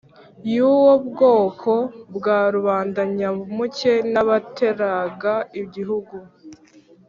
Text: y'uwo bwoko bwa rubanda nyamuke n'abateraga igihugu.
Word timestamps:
y'uwo 0.53 0.93
bwoko 1.07 1.73
bwa 2.15 2.39
rubanda 2.55 3.01
nyamuke 3.15 3.93
n'abateraga 4.13 5.33
igihugu. 5.61 6.15